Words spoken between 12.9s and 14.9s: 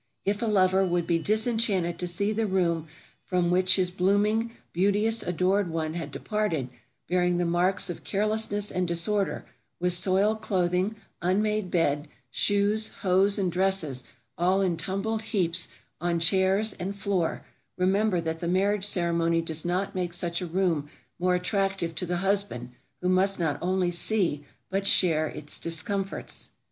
hose and dresses all in